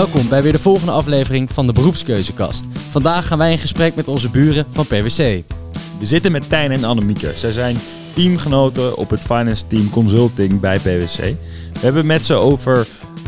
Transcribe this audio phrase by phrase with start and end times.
[0.00, 2.64] Welkom bij weer de volgende aflevering van de Beroepskeuzekast.
[2.90, 5.42] Vandaag gaan wij in gesprek met onze buren van PwC.
[5.98, 7.30] We zitten met Tijn en Annemieke.
[7.34, 7.76] Zij zijn
[8.14, 11.16] teamgenoten op het Finance Team Consulting bij PwC.
[11.72, 12.86] We hebben met ze over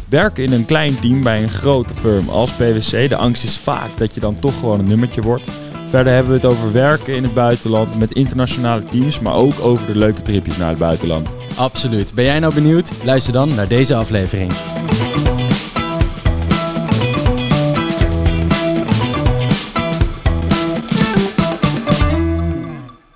[0.09, 3.09] werken in een klein team bij een grote firm als PwC.
[3.09, 5.51] De angst is vaak dat je dan toch gewoon een nummertje wordt.
[5.87, 9.87] Verder hebben we het over werken in het buitenland met internationale teams, maar ook over
[9.87, 11.37] de leuke tripjes naar het buitenland.
[11.57, 12.15] Absoluut.
[12.15, 12.91] Ben jij nou benieuwd?
[13.05, 14.53] Luister dan naar deze aflevering.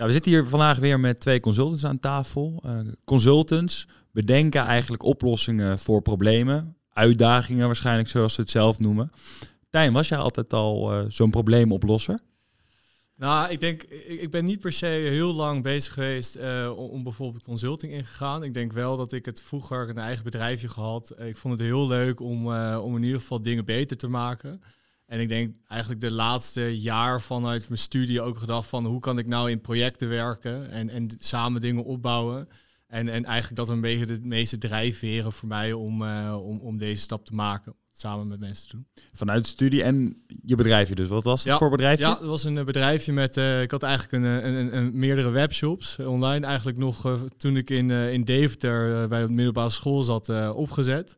[0.06, 2.62] Nou, we zitten hier vandaag weer met twee consultants aan tafel.
[2.66, 9.10] Uh, consultants bedenken eigenlijk oplossingen voor problemen, uitdagingen waarschijnlijk zoals ze het zelf noemen.
[9.70, 12.18] Tijn, was jij altijd al uh, zo'n probleemoplosser?
[13.16, 17.42] Nou, ik denk, ik ben niet per se heel lang bezig geweest uh, om, bijvoorbeeld
[17.42, 18.42] consulting ingegaan.
[18.42, 21.14] Ik denk wel dat ik het vroeger een eigen bedrijfje gehad.
[21.18, 24.62] Ik vond het heel leuk om, om in ieder geval dingen beter te maken.
[25.06, 29.18] En ik denk eigenlijk de laatste jaar vanuit mijn studie ook gedacht van hoe kan
[29.18, 32.48] ik nou in projecten werken en, en samen dingen opbouwen.
[32.86, 36.78] En, en eigenlijk dat een beetje de meeste drijfveren voor mij om, uh, om, om
[36.78, 38.86] deze stap te maken samen met mensen te doen.
[39.12, 41.08] Vanuit de studie en je bedrijfje dus.
[41.08, 42.04] Wat was het voor bedrijfje?
[42.04, 43.36] Ja, het was een bedrijfje met...
[43.36, 46.46] Uh, ik had eigenlijk een, een, een, meerdere webshops online.
[46.46, 51.14] Eigenlijk nog uh, toen ik in, in Deventer bij de middelbare school zat opgezet.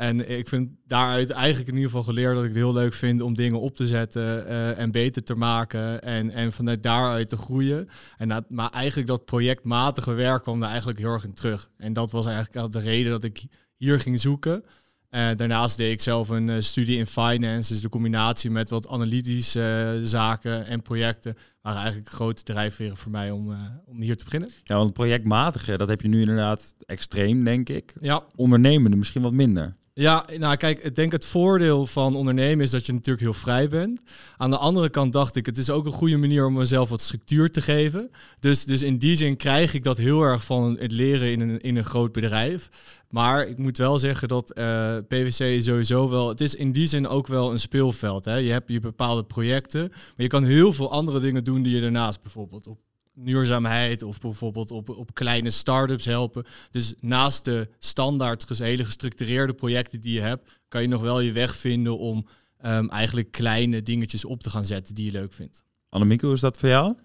[0.00, 3.20] En ik vind daaruit eigenlijk in ieder geval geleerd dat ik het heel leuk vind
[3.20, 4.46] om dingen op te zetten
[4.76, 6.02] en beter te maken.
[6.02, 7.88] En, en vanuit daaruit te groeien.
[8.16, 11.70] En dat, maar eigenlijk dat projectmatige werk kwam daar eigenlijk heel erg in terug.
[11.76, 13.44] En dat was eigenlijk de reden dat ik
[13.76, 14.64] hier ging zoeken.
[15.10, 17.72] Uh, daarnaast deed ik zelf een uh, studie in finance.
[17.72, 23.30] Dus de combinatie met wat analytische zaken en projecten waren eigenlijk grote drijfveren voor mij
[23.30, 23.56] om,
[23.86, 24.50] om hier te beginnen.
[24.62, 27.94] Ja, want projectmatige, dat heb je nu inderdaad extreem, denk ik.
[28.00, 28.24] Ja.
[28.36, 29.74] Ondernemende misschien wat minder.
[29.98, 33.68] Ja, nou kijk, ik denk het voordeel van ondernemen is dat je natuurlijk heel vrij
[33.68, 34.00] bent.
[34.36, 37.00] Aan de andere kant dacht ik, het is ook een goede manier om mezelf wat
[37.00, 38.10] structuur te geven.
[38.40, 41.60] Dus, dus in die zin krijg ik dat heel erg van het leren in een,
[41.60, 42.68] in een groot bedrijf.
[43.10, 47.08] Maar ik moet wel zeggen dat uh, PwC sowieso wel, het is in die zin
[47.08, 48.24] ook wel een speelveld.
[48.24, 48.34] Hè?
[48.34, 51.80] Je hebt je bepaalde projecten, maar je kan heel veel andere dingen doen die je
[51.80, 52.78] daarnaast bijvoorbeeld op
[53.14, 56.44] duurzaamheid of bijvoorbeeld op, op kleine start-ups helpen.
[56.70, 61.32] Dus naast de standaard hele gestructureerde projecten die je hebt, kan je nog wel je
[61.32, 62.26] weg vinden om
[62.64, 65.62] um, eigenlijk kleine dingetjes op te gaan zetten die je leuk vindt.
[65.88, 66.96] Annemieke, hoe is dat voor jou?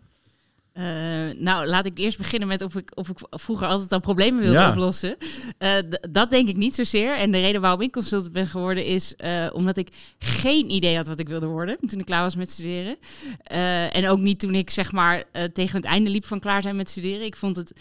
[0.78, 0.84] Uh,
[1.40, 4.58] nou, laat ik eerst beginnen met of ik, of ik vroeger altijd al problemen wilde
[4.58, 4.70] ja.
[4.70, 5.16] oplossen.
[5.60, 5.70] Uh,
[6.10, 7.18] dat denk ik niet zozeer.
[7.18, 9.90] En de reden waarom ik consultant ben geworden is uh, omdat ik
[10.20, 12.96] geen idee had wat ik wilde worden toen ik klaar was met studeren.
[13.92, 15.24] en ook niet toen ik zeg maar
[15.54, 17.26] tegen het einde liep van klaar zijn met studeren.
[17.26, 17.74] Ik vond het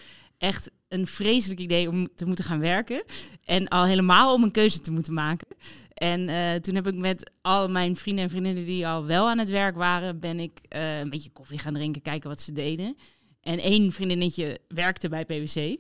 [0.43, 3.05] echt een vreselijk idee om te moeten gaan werken.
[3.45, 5.47] En al helemaal om een keuze te moeten maken.
[5.95, 9.39] En uh, toen heb ik met al mijn vrienden en vriendinnen die al wel aan
[9.39, 12.97] het werk waren, ben ik uh, een beetje koffie gaan drinken, kijken wat ze deden.
[13.41, 15.77] En één vriendinnetje werkte bij PwC.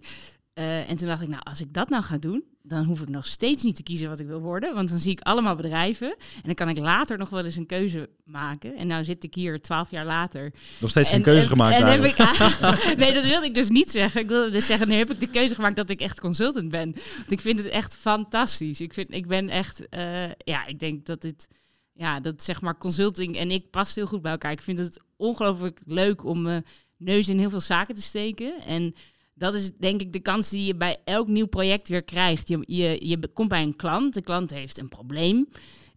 [0.55, 3.09] Uh, en toen dacht ik, nou, als ik dat nou ga doen, dan hoef ik
[3.09, 4.75] nog steeds niet te kiezen wat ik wil worden.
[4.75, 6.09] Want dan zie ik allemaal bedrijven.
[6.09, 8.77] En dan kan ik later nog wel eens een keuze maken.
[8.77, 10.53] En nou zit ik hier twaalf jaar later.
[10.79, 12.17] Nog steeds geen keuze gemaakt en heb ik,
[12.99, 14.21] Nee, dat wilde ik dus niet zeggen.
[14.21, 16.93] Ik wilde dus zeggen, nu heb ik de keuze gemaakt dat ik echt consultant ben.
[17.17, 18.81] Want ik vind het echt fantastisch.
[18.81, 21.49] Ik, vind, ik ben echt, uh, ja, ik denk dat dit...
[21.95, 24.53] Ja, dat zeg maar consulting en ik past heel goed bij elkaar.
[24.53, 26.65] Ik vind het ongelooflijk leuk om mijn
[26.97, 28.53] neus in heel veel zaken te steken.
[28.67, 28.95] En
[29.43, 32.49] dat is denk ik de kans die je bij elk nieuw project weer krijgt.
[32.49, 35.49] Je, je, je komt bij een klant, de klant heeft een probleem.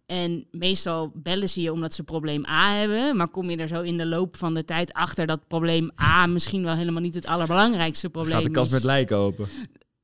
[0.06, 3.16] En meestal bellen ze je omdat ze probleem A hebben.
[3.16, 6.26] Maar kom je er zo in de loop van de tijd achter dat probleem A
[6.26, 8.44] misschien wel helemaal niet het allerbelangrijkste probleem is.
[8.44, 9.48] Gaat de kast met lijken open?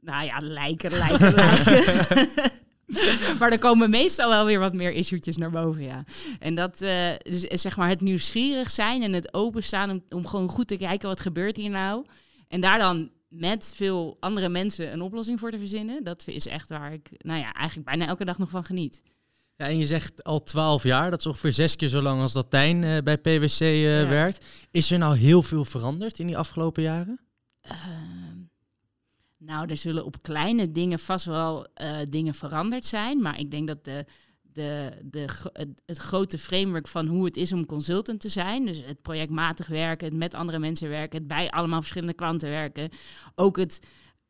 [0.00, 2.28] Nou ja, lijken, lijken, lijken.
[3.38, 6.04] maar er komen meestal wel weer wat meer issuetjes naar boven, ja.
[6.38, 7.08] En dat, uh,
[7.48, 11.20] zeg maar, het nieuwsgierig zijn en het openstaan om, om gewoon goed te kijken wat
[11.20, 12.04] gebeurt hier nou.
[12.48, 16.04] En daar dan met veel andere mensen een oplossing voor te verzinnen.
[16.04, 19.02] Dat is echt waar ik, nou ja, eigenlijk bijna elke dag nog van geniet.
[19.56, 22.32] Ja, en je zegt al twaalf jaar, dat is ongeveer zes keer zo lang als
[22.32, 24.08] dat Tijn uh, bij PwC uh, ja.
[24.08, 24.44] werkt.
[24.70, 27.20] Is er nou heel veel veranderd in die afgelopen jaren?
[27.64, 27.72] Uh,
[29.38, 33.22] nou, er zullen op kleine dingen vast wel uh, dingen veranderd zijn.
[33.22, 34.04] Maar ik denk dat de
[34.52, 35.28] de, de,
[35.86, 38.66] het, grote framework van hoe het is om consultant te zijn.
[38.66, 42.90] Dus het projectmatig werken, het met andere mensen werken, het bij allemaal verschillende klanten werken.
[43.34, 43.80] Ook het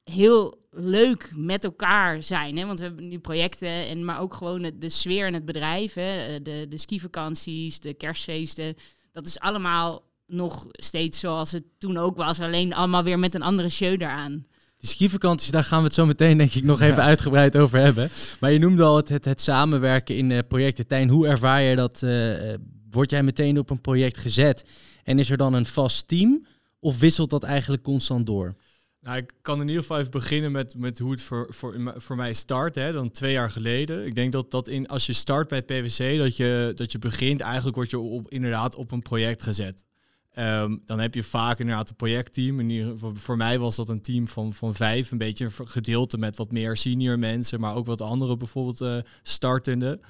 [0.04, 2.56] heel leuk met elkaar zijn.
[2.56, 2.66] Hè?
[2.66, 5.94] Want we hebben nu projecten, en, maar ook gewoon de, sfeer in het bedrijf.
[5.94, 6.42] Hè?
[6.42, 8.74] De, de skivakanties, de kerstfeesten.
[9.12, 12.40] Dat is allemaal nog steeds zoals het toen ook was.
[12.40, 14.46] Alleen allemaal weer met een andere show eraan.
[14.82, 18.10] Die skivakanties, daar gaan we het zo meteen denk ik nog even uitgebreid over hebben.
[18.40, 20.86] Maar je noemde al het, het, het samenwerken in uh, projecten.
[20.86, 22.02] Tijn, hoe ervaar je dat?
[22.04, 22.54] Uh,
[22.90, 24.64] word jij meteen op een project gezet
[25.04, 26.46] en is er dan een vast team?
[26.80, 28.54] Of wisselt dat eigenlijk constant door?
[29.00, 32.16] Nou, ik kan in ieder geval even beginnen met, met hoe het voor, voor, voor
[32.16, 32.74] mij start.
[32.74, 34.06] Hè, dan twee jaar geleden.
[34.06, 37.40] Ik denk dat, dat in, als je start bij PwC, dat je, dat je begint,
[37.40, 39.86] eigenlijk word je op, inderdaad op een project gezet.
[40.38, 42.70] Um, dan heb je vaak inderdaad een projectteam.
[42.70, 45.10] Ieder, voor, voor mij was dat een team van, van vijf.
[45.10, 48.96] Een beetje een gedeelte met wat meer senior mensen, maar ook wat andere bijvoorbeeld uh,
[49.22, 50.00] startende.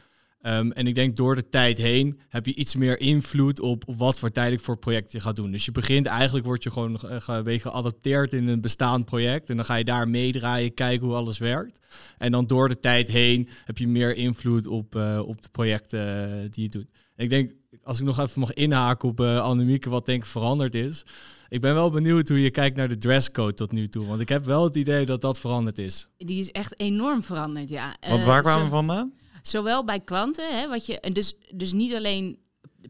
[0.46, 3.98] Um, en ik denk door de tijd heen heb je iets meer invloed op, op
[3.98, 5.50] wat voor tijdelijk voor project je gaat doen.
[5.50, 9.50] Dus je begint eigenlijk, word je gewoon uh, een beetje geadapteerd in een bestaand project.
[9.50, 11.78] En dan ga je daar meedraaien, kijken hoe alles werkt.
[12.18, 16.28] En dan door de tijd heen heb je meer invloed op, uh, op de projecten
[16.28, 16.90] uh, die je doet.
[17.16, 17.52] En ik denk,
[17.82, 21.04] als ik nog even mag inhaken op uh, Annemieke, wat denk ik veranderd is.
[21.48, 24.06] Ik ben wel benieuwd hoe je kijkt naar de dresscode tot nu toe.
[24.06, 26.08] Want ik heb wel het idee dat dat veranderd is.
[26.16, 27.96] Die is echt enorm veranderd, ja.
[28.08, 29.12] Want waar kwamen we vandaan?
[29.42, 32.38] Zowel bij klanten, hè, wat je, en dus, dus niet alleen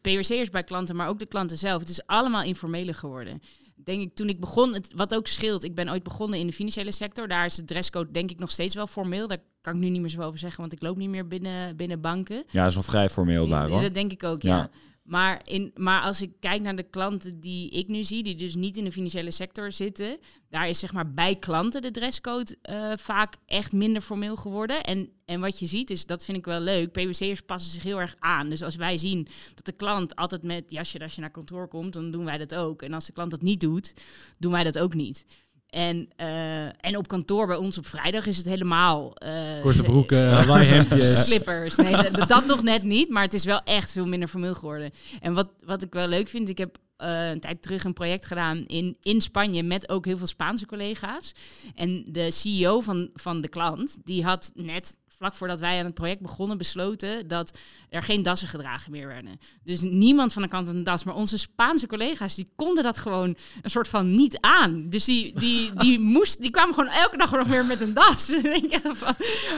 [0.00, 1.80] PwC'ers bij klanten, maar ook de klanten zelf.
[1.80, 3.42] Het is allemaal informeler geworden.
[3.84, 6.52] Denk ik, toen ik begon, het, wat ook scheelt, ik ben ooit begonnen in de
[6.52, 7.28] financiële sector.
[7.28, 9.28] Daar is de dresscode denk ik nog steeds wel formeel.
[9.28, 11.76] Daar kan ik nu niet meer zo over zeggen, want ik loop niet meer binnen,
[11.76, 12.42] binnen banken.
[12.50, 13.80] Ja, dat is nog vrij formeel daar hoor.
[13.80, 14.56] Dat denk ik ook, ja.
[14.56, 14.70] ja.
[15.02, 18.54] Maar, in, maar als ik kijk naar de klanten die ik nu zie, die dus
[18.54, 20.18] niet in de financiële sector zitten,
[20.48, 24.82] daar is zeg maar bij klanten de dresscode uh, vaak echt minder formeel geworden.
[24.82, 28.00] En, en wat je ziet is, dat vind ik wel leuk, PwC'ers passen zich heel
[28.00, 28.48] erg aan.
[28.48, 31.92] Dus als wij zien dat de klant altijd met jasje als je naar kantoor komt,
[31.92, 32.82] dan doen wij dat ook.
[32.82, 33.94] En als de klant dat niet doet,
[34.38, 35.24] doen wij dat ook niet.
[35.72, 39.12] En, uh, en op kantoor bij ons op vrijdag is het helemaal...
[39.24, 41.24] Uh, Korte broeken, Hawaii hemdjes.
[41.26, 41.76] Slippers.
[41.76, 44.90] Nee, dat, dat, nog net niet, maar het is wel echt veel minder formeel geworden.
[45.20, 48.26] En wat, wat ik wel leuk vind, ik heb uh, een tijd terug een project
[48.26, 51.34] gedaan in, in Spanje met ook heel veel Spaanse collega's.
[51.74, 55.94] En de CEO van, van de klant, die had net vlak voordat wij aan het
[55.94, 57.58] project begonnen, besloten dat
[57.88, 59.38] er geen dassen gedragen meer werden.
[59.64, 63.36] Dus niemand van de kant een das, maar onze Spaanse collega's, die konden dat gewoon
[63.62, 64.86] een soort van niet aan.
[64.88, 68.26] Dus die, die, die, moest, die kwamen gewoon elke dag nog weer met een das.
[68.32, 69.14] Dus denk ik van,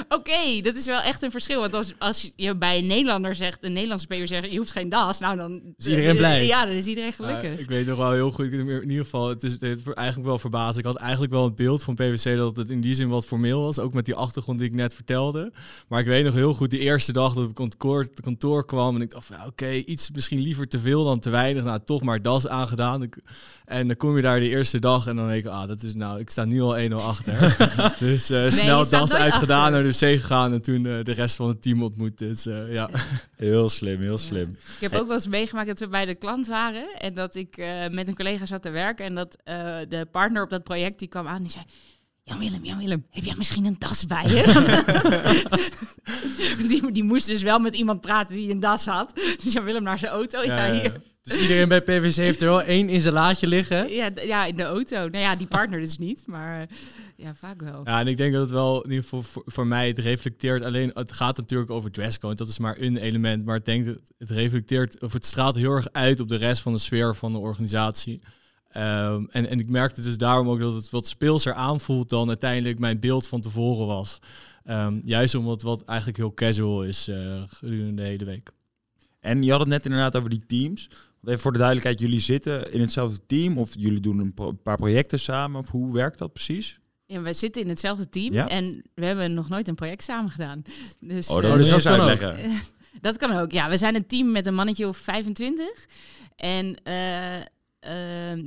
[0.08, 1.60] oké, dat is wel echt een verschil.
[1.60, 4.88] Want als, als je bij een Nederlander zegt, een Nederlandse PO zegt, je hoeft geen
[4.88, 5.62] das, nou dan...
[5.76, 6.46] Is iedereen blij?
[6.46, 7.52] Ja, dan is iedereen gelukkig.
[7.52, 10.38] Uh, ik weet nog wel heel goed, in ieder geval, het is het eigenlijk wel
[10.38, 10.78] verbaasd.
[10.78, 13.62] Ik had eigenlijk wel het beeld van PwC dat het in die zin wat formeel
[13.62, 15.52] was, ook met die achtergrond die ik net vertelde.
[15.88, 19.02] Maar ik weet nog heel goed, de eerste dag dat ik kantoor, kantoor kwam en
[19.02, 21.64] ik dacht van, oké, okay, iets misschien liever te veel dan te weinig.
[21.64, 23.02] Nou, toch maar das aangedaan.
[23.02, 23.18] Ik,
[23.64, 25.94] en dan kom je daar de eerste dag en dan denk ik, ah, dat is
[25.94, 27.56] nou, ik sta nu al 1-0 achter.
[27.98, 29.72] dus uh, nee, snel das uitgedaan, achter.
[29.72, 32.18] naar de zee gegaan en toen uh, de rest van het team ontmoet.
[32.18, 32.90] Dus uh, ja.
[33.36, 34.56] Heel slim, heel slim.
[34.58, 34.74] Ja.
[34.74, 37.56] Ik heb ook wel eens meegemaakt dat we bij de klant waren en dat ik
[37.90, 39.36] met een collega zat te werken en dat
[39.88, 41.64] de partner op dat project die kwam aan en die zei
[42.26, 44.44] Jan Willem, Jan Willem, heb jij misschien een das bij je?
[46.68, 49.12] die, die moest dus wel met iemand praten die een das had.
[49.42, 50.42] Dus Jan Willem naar zijn auto.
[50.42, 51.00] Ja, ja, hier.
[51.22, 53.92] Dus iedereen bij PwC heeft er wel één in zijn laadje liggen?
[53.92, 54.96] Ja, ja, in de auto.
[54.96, 56.66] Nou ja, die partner dus niet, maar uh,
[57.16, 57.80] ja, vaak wel.
[57.84, 60.62] Ja, en ik denk dat het wel, in ieder geval voor, voor, mij, het reflecteert
[60.62, 63.98] alleen, het gaat natuurlijk over dresscode, dat is maar een element, maar ik denk dat
[64.18, 67.32] het reflecteert, of het straalt heel erg uit op de rest van de sfeer van
[67.32, 68.20] de organisatie.
[68.76, 72.78] Um, en, en ik merkte dus daarom ook dat het wat speelser aanvoelt dan uiteindelijk
[72.78, 74.18] mijn beeld van tevoren was.
[74.68, 78.50] Um, juist omdat wat eigenlijk heel casual is uh, gedurende de hele week.
[79.20, 80.88] En je had het net inderdaad over die teams.
[80.88, 84.76] Want even voor de duidelijkheid, jullie zitten in hetzelfde team of jullie doen een, paar
[84.76, 85.60] projecten samen?
[85.60, 86.78] Of hoe werkt dat precies?
[87.06, 88.48] Ja, we zitten in hetzelfde team ja?
[88.48, 90.62] en we hebben nog nooit een project samen gedaan.
[91.00, 92.32] Dus, oh, dat uh, dus kan uitleggen.
[92.32, 92.60] Ook.
[93.00, 93.68] dat kan ook, ja.
[93.68, 95.66] We zijn een team met een mannetje of 25.
[96.36, 97.46] En uh,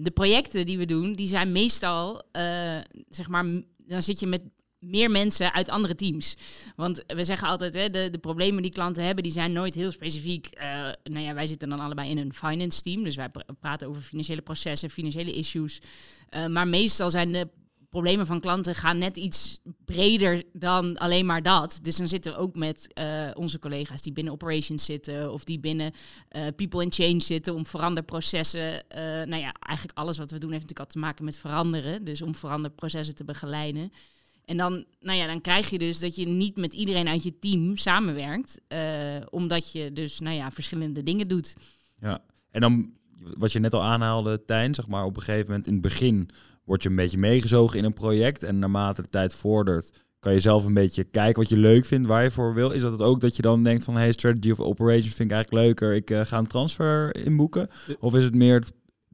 [0.04, 2.78] de projecten die we doen, die zijn meestal, uh,
[3.10, 3.46] zeg maar,
[3.88, 4.42] dan zit je met
[4.80, 6.36] meer mensen uit andere teams.
[6.76, 9.92] Want we zeggen altijd, hè, de, de problemen die klanten hebben, die zijn nooit heel
[9.92, 10.50] specifiek.
[10.54, 10.64] Uh,
[11.04, 13.30] nou ja, wij zitten dan allebei in een finance team, dus wij
[13.60, 15.82] praten over financiële processen, financiële issues.
[16.50, 17.48] maar meestal zijn de
[17.90, 21.80] problemen van klanten gaan net iets breder dan alleen maar dat.
[21.82, 25.60] Dus dan zitten we ook met uh, onze collega's die binnen operations zitten of die
[25.60, 28.74] binnen uh, people in change zitten om veranderprocessen.
[28.74, 32.06] Uh, nou ja, eigenlijk alles wat we doen heeft natuurlijk al te maken met veranderen.
[32.06, 33.92] Dus om veranderprocessen te begeleiden.
[34.46, 37.40] En dan, nou ja, dan krijg je dus dat je niet met iedereen uit je
[37.40, 38.62] team samenwerkt,
[39.30, 41.56] omdat je dus, nou ja, verschillende dingen doet.
[42.00, 42.94] Ja, en dan
[43.38, 46.30] wat je net al aanhaalde, Tijn, zeg maar op een gegeven moment in het begin
[46.68, 48.44] word je een beetje meegezogen in een project.
[48.44, 52.08] En naarmate de tijd vordert, kan je zelf een beetje kijken wat je leuk vindt,
[52.08, 52.72] waar je voor wil.
[52.72, 55.36] Is dat het ook dat je dan denkt van, hey, strategy of operations vind ik
[55.36, 55.96] eigenlijk leuker.
[55.96, 57.70] Ik uh, ga een transfer inboeken.
[58.00, 58.64] Of is het meer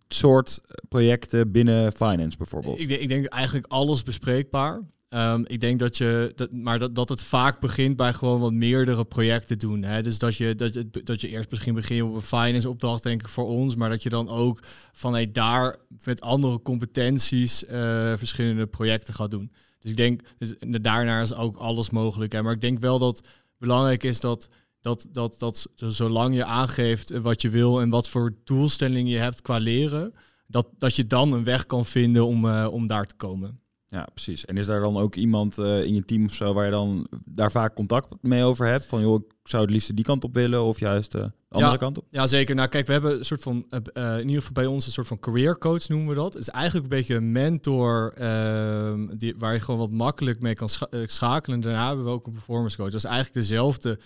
[0.08, 2.80] soort projecten binnen finance bijvoorbeeld?
[2.80, 4.82] Ik, ik denk eigenlijk alles bespreekbaar.
[5.14, 9.06] Ehm, ik denk dat je, maar dat, dat het vaak begint bij gewoon wat meerdere
[9.06, 9.84] projecten doen.
[9.84, 10.02] Hè?
[10.02, 13.22] Dus dat je, dat, je, dat je eerst misschien begint op een finance opdracht, denk
[13.22, 13.76] ik, voor ons.
[13.76, 19.52] Maar dat je dan ook vanuit daar met andere competenties eh, verschillende projecten gaat doen.
[19.80, 22.32] Dus ik denk, dus daarnaar is ook alles mogelijk.
[22.32, 22.42] Hè?
[22.42, 23.28] Maar ik denk wel dat
[23.58, 24.50] belangrijk is dat,
[24.82, 29.42] dat, dat, dat zolang je aangeeft wat je wil en wat voor doelstelling je hebt
[29.42, 30.14] qua leren,
[30.48, 33.62] dat, dat je dan een weg kan vinden om, eh, om daar te komen.
[33.94, 34.46] Ja, precies.
[34.46, 37.08] En is daar dan ook iemand eh, in je team of zo waar je dan
[37.26, 38.86] daar vaak contact mee over hebt?
[38.86, 41.78] Van joh, ik zou het liefst die kant op willen of juist de andere Ja.
[41.78, 42.06] kant op?
[42.10, 42.56] Ja, zeker.
[42.56, 44.92] Nou, kijk, we hebben een soort van, eh, eh, in ieder geval bij ons een
[44.92, 46.34] soort van career coach noemen we dat.
[46.34, 50.54] Het is eigenlijk een beetje een mentor ehm, die, waar je gewoon wat makkelijk mee
[50.54, 51.58] kan scha- schakelen.
[51.58, 52.88] En daarna hebben we ook een performance coach.
[52.92, 54.00] Dat is eigenlijk dezelfde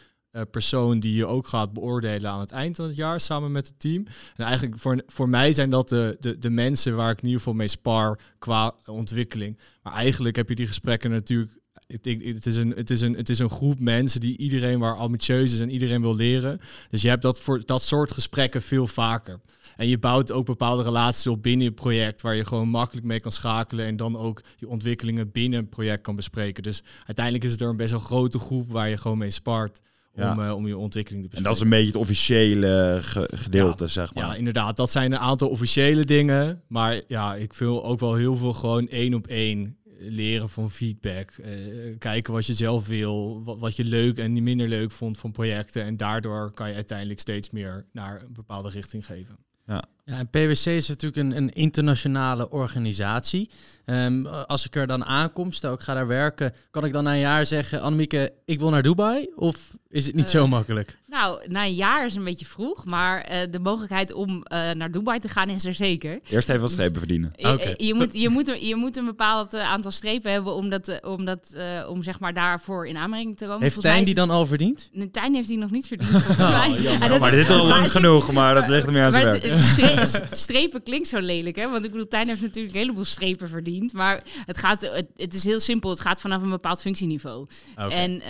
[0.46, 3.79] persoon die je ook gaat beoordelen aan het eind van het jaar samen met het
[3.79, 4.06] team.
[4.36, 7.39] En eigenlijk voor, voor mij zijn dat de, de, de mensen waar ik in ieder
[7.39, 9.60] geval mee spar qua ontwikkeling.
[9.84, 13.39] Maar eigenlijk heb je die gesprekken natuurlijk het, is een, het, is een, het is
[13.39, 16.62] een groep mensen die iedereen waar ambitieus is en iedereen wil leren.
[16.89, 19.39] Dus je hebt dat voor dat soort gesprekken veel vaker.
[19.75, 23.20] En je bouwt ook bepaalde relaties op binnen je project waar je gewoon makkelijk mee
[23.20, 26.63] kan schakelen en dan ook je ontwikkelingen binnen een project kan bespreken.
[26.63, 29.79] Dus uiteindelijk is het er een best wel grote groep waar je gewoon mee spart
[30.17, 30.47] om, Ja.
[30.47, 31.43] eh, om je ontwikkeling te En bespreken.
[31.43, 34.25] dat is een beetje het officiële ge- gedeelte, zeg maar.
[34.25, 34.77] Ja, inderdaad.
[34.77, 36.62] Dat zijn een aantal officiële dingen.
[36.67, 41.31] Maar ja, ik wil ook wel heel veel gewoon één op één leren van feedback.
[41.31, 41.51] eh,
[42.00, 45.83] kijken wat je zelf wil, wat, wat je leuk en minder leuk vond van projecten.
[45.83, 49.38] En daardoor kan je uiteindelijk steeds meer naar een bepaalde richting geven.
[49.67, 53.50] Ja, en PwC is natuurlijk een, een internationale organisatie.
[53.86, 57.12] Ehm, als ik er dan aankom, stel ik ga daar werken, kan ik dan na
[57.12, 59.28] een jaar zeggen, Annemieke, ik wil naar Dubai?
[59.36, 59.58] Of
[59.90, 60.98] is het niet zo Eh, makkelijk?
[61.08, 64.92] Nou, na een jaar is een beetje vroeg, maar eh, de mogelijkheid om eh, naar
[64.92, 66.20] Dubai te gaan is er zeker.
[66.30, 67.34] Eerst even wat strepen verdienen.
[67.36, 67.74] Je, Oké.
[67.78, 71.10] je, moet, je, moet, een- je moet een bepaald aantal strepen hebben om, dat, eh,
[71.12, 73.62] om, dat, eh, om zeg maar daarvoor in aanmerking te komen.
[73.62, 74.90] Heeft Tijn die dan al verdiend?
[74.92, 76.70] Nee, Tijn heeft die nog niet verdiend, volgens mij.
[76.70, 77.02] jammer.
[77.02, 79.12] En dat Maar is- dit is al lang genoeg, maar dat ligt er meer aan
[79.12, 79.44] zijn werk.
[80.06, 81.70] Stre- strepen klinkt zo lelijk, hè?
[81.70, 83.94] Want ik bedoel, Tijn heeft natuurlijk een heleboel strepen verdiend.
[83.94, 85.89] Maar het, gaat, het, het is heel simpel.
[85.89, 87.48] Het gaat vanaf een bepaald functieniveau.
[87.75, 88.22] En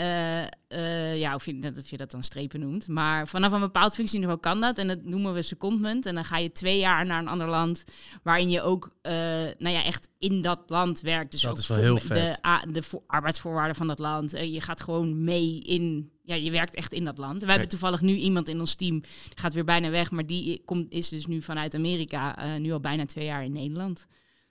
[0.68, 2.88] eh, ja, of je, dat- of je dat dan strepen noemt.
[2.88, 4.78] Maar vanaf een bepaald functieniveau kan dat.
[4.78, 6.06] En dat noemen we secondment.
[6.06, 7.84] En dan ga je twee jaar naar een ander land.
[8.24, 9.14] Waarin je ook eh,
[9.58, 11.32] nou ja, echt in dat land werkt.
[11.32, 12.74] Dus Dat ook is wel voor- heel De, vet.
[12.74, 14.34] de vo- arbeidsvoorwaarden van dat land.
[14.34, 16.12] Eh, je gaat gewoon mee in.
[16.24, 17.42] Ja, je werkt echt in dat land.
[17.44, 19.00] We hebben toevallig nu iemand in ons team.
[19.00, 19.10] Die
[19.40, 20.12] gaat weer bijna weg.
[20.12, 22.58] Maar die komt, is dus nu vanuit Amerika.
[22.58, 24.08] nu al bijna twee jaar in Nederland.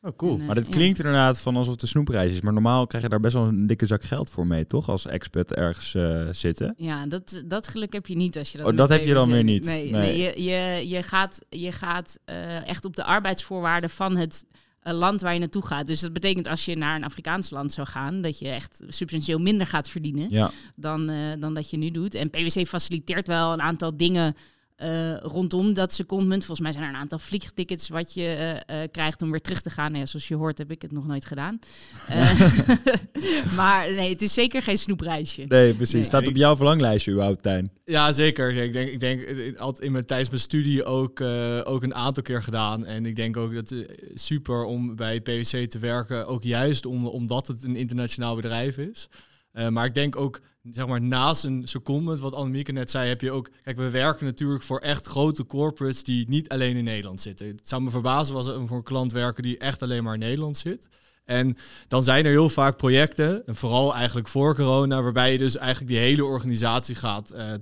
[0.06, 0.34] Oh, cool.
[0.34, 0.72] En, eh, Maar dit ja.
[0.72, 2.40] klinkt inderdaad van alsof het een snoepreis is.
[2.40, 4.88] Maar normaal krijg je daar best wel een dikke zak geld voor mee, toch?
[4.88, 6.75] Als expat ergens eh, zitten.
[6.76, 8.66] Ja, dat, dat geluk heb je niet als je dat.
[8.66, 9.64] Oh, dat heb je dan weer niet.
[9.64, 9.92] Nee, Nee.
[9.92, 10.16] nee.
[10.16, 14.44] je, je, je gaat, je gaat eh, echt op de arbeidsvoorwaarden van het
[14.92, 15.86] land waar je naartoe gaat.
[15.86, 19.38] Dus dat betekent als je naar een Afrikaans land zou gaan, dat je echt substantieel
[19.38, 22.14] minder gaat verdienen Ja, dan, eh, dan dat je nu doet.
[22.14, 24.36] En PwC faciliteert wel een aantal dingen.
[24.76, 26.45] Eh, rondom dat secondment.
[26.45, 29.61] Volgens mij zijn er een aantal vliegtickets wat je eh, eh, krijgt om weer terug
[29.61, 29.95] te gaan.
[29.95, 31.59] Ja, zoals je hoort heb ik het nog nooit gedaan.
[32.09, 32.40] Eh,
[33.59, 35.45] maar nee, het is zeker geen snoepreisje.
[35.49, 35.95] nee, precies.
[35.95, 36.04] Nee.
[36.04, 37.71] Staat op jouw verlanglijstje, überhaupt, Tijn.
[37.85, 38.54] Ja, zeker.
[38.54, 42.23] Ik denk, ik denk altijd in mijn, tijdens mijn studie ook, eh, ook een aantal
[42.23, 42.85] keer gedaan.
[42.85, 46.26] En ik denk ook dat het super om bij PwC te werken.
[46.26, 49.09] Ook juist om, omdat het een internationaal bedrijf is.
[49.52, 53.20] Eh, maar ik denk ook, zeg maar, naast een secondment, wat Annemieke net zei, heb
[53.20, 53.50] je ook...
[53.62, 57.46] Kijk, we werken natuurlijk voor echt grote corporates die niet alleen in Nederland zitten.
[57.46, 60.20] Het zou me verbazen als we voor een klant werken die echt alleen maar in
[60.20, 60.88] Nederland zit.
[61.25, 61.56] En
[61.88, 65.88] dan zijn er heel vaak projecten, en vooral eigenlijk voor corona, waarbij je dus eigenlijk
[65.88, 67.52] die hele organisatie gaat, eh,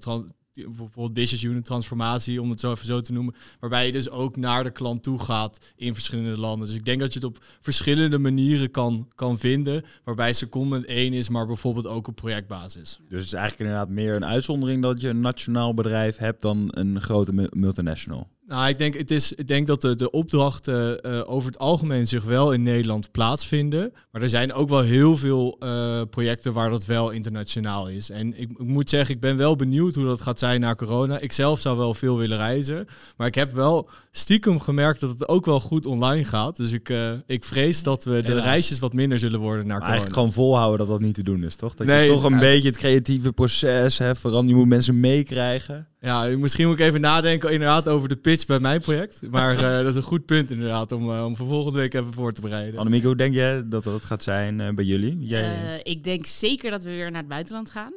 [0.54, 4.37] bijvoorbeeld business unit transformatie, om het zo even zo te noemen, waarbij je dus ook
[4.37, 6.66] naar de klant toe gaat in verschillende landen.
[6.66, 11.12] Dus ik denk dat je het op verschillende manieren kan, kan vinden, waarbij secondment één
[11.12, 13.00] is, maar bijvoorbeeld ook op projectbasis.
[13.08, 16.68] Dus het is eigenlijk inderdaad meer een uitzondering dat je een nationaal bedrijf hebt dan
[16.70, 18.28] een grote mu- multinational.
[18.46, 22.06] Nou, ik denk, het is, ik denk dat de, de opdrachten eh, over het algemeen
[22.08, 23.92] zich wel in Nederland plaatsvinden.
[24.10, 28.10] Maar er zijn ook wel heel veel eh, projecten waar dat wel internationaal is.
[28.10, 31.18] En ik, ik moet zeggen, ik ben wel benieuwd hoe dat gaat zijn na corona.
[31.18, 32.86] Ik zelf zou wel veel willen reizen.
[33.16, 36.56] Maar ik heb wel stiekem gemerkt dat het ook wel goed online gaat.
[36.56, 38.44] Dus ik, eh, ik vrees dat we de Helaas.
[38.44, 39.90] reisjes wat minder zullen worden naar corona.
[39.92, 41.74] eigenlijk gewoon volhouden dat dat niet te doen is, toch?
[41.74, 42.38] Dat Nee, je toch een ja.
[42.38, 44.18] beetje het creatieve proces hebt.
[44.18, 45.88] Vooral, je moet mensen meekrijgen.
[46.04, 49.30] Ja, misschien moet ik even nadenken inderdaad over de pitch bij mijn project.
[49.30, 52.12] Maar eh, dat is een goed punt inderdaad om, eh, om voor volgende week even
[52.12, 52.78] voor te bereiden.
[52.78, 55.18] Annemieke, hoe denk jij dat dat gaat zijn eh, bij jullie?
[55.18, 57.92] Jij, Eh, ik denk zeker dat we weer naar het buitenland gaan.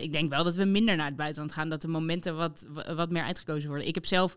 [0.00, 1.68] ik denk wel dat we minder naar het buitenland gaan.
[1.68, 3.86] Dat de momenten wat, wat meer uitgekozen worden.
[3.86, 4.34] Ik heb zelf,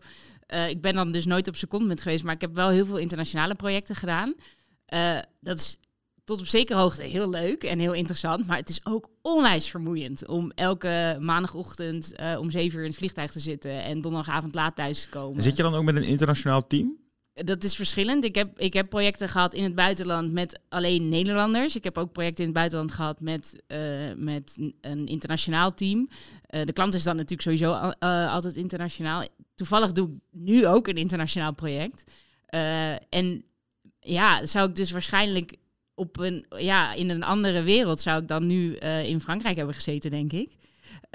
[0.68, 3.54] ik ben dan dus nooit op secondment geweest, maar ik heb wel heel veel internationale
[3.54, 4.34] projecten gedaan.
[5.40, 5.78] dat is
[6.24, 8.46] tot op zekere hoogte heel leuk en heel interessant.
[8.46, 12.98] Maar het is ook onwijs vermoeiend om elke maandagochtend uh, om zeven uur in het
[12.98, 15.42] vliegtuig te zitten en donderdagavond laat thuis te komen.
[15.42, 17.02] zit je dan ook met een internationaal team?
[17.32, 18.24] Dat is verschillend.
[18.24, 21.76] Ik heb, ik heb projecten gehad in het buitenland met alleen Nederlanders.
[21.76, 25.98] Ik heb ook projecten in het buitenland gehad met, uh, met een internationaal team.
[25.98, 29.26] Uh, de klant is dan natuurlijk sowieso altijd internationaal.
[29.54, 32.10] Toevallig doe ik nu ook een internationaal project.
[33.08, 33.44] en
[34.00, 35.56] ja, zou ik dus waarschijnlijk
[35.94, 39.74] op een, ja, in een andere wereld zou ik dan nu uh, in Frankrijk hebben
[39.74, 40.48] gezeten, denk ik.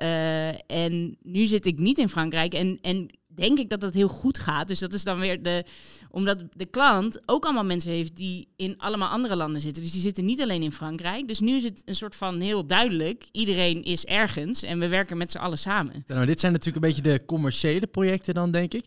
[0.04, 4.08] Uh, en nu zit ik niet in Frankrijk en, en denk ik dat dat heel
[4.08, 4.68] goed gaat.
[4.68, 5.64] Dus dat is dan weer de,
[6.12, 9.84] omdat de klant ook allemaal mensen heeft die in allemaal andere landen zitten.
[9.84, 11.28] Dus die zitten niet alleen in Frankrijk.
[11.28, 15.18] Dus nu is het een soort van heel duidelijk, iedereen is ergens en we werken
[15.18, 16.04] met z'n allen samen.
[16.08, 18.86] nou, dit zijn natuurlijk een beetje de commerciële projecten dan, denk ik.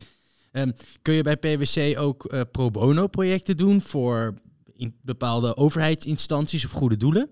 [0.52, 0.72] Um,
[1.02, 4.34] kun je bij PwC ook uh, pro bono projecten doen voor
[4.82, 7.30] in bepaalde overheidsinstanties of goede doelen?